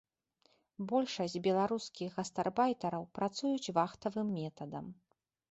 Большасць 0.91 1.35
беларускіх 1.47 2.09
гастарбайтараў 2.21 3.07
працуюць 3.19 3.73
вахтавым 3.81 4.27
метадам. 4.41 4.91